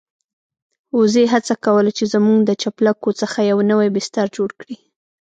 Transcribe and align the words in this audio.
وزې 0.97 1.23
هڅه 1.33 1.53
کوله 1.65 1.91
چې 1.97 2.05
زموږ 2.13 2.39
د 2.45 2.51
چپلکو 2.61 3.09
څخه 3.21 3.39
يو 3.51 3.57
نوی 3.71 3.87
بستر 3.95 4.25
جوړ 4.37 4.49
کړي. 4.61 4.77